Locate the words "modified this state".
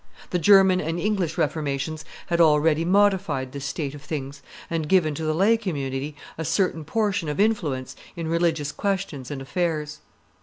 2.83-3.93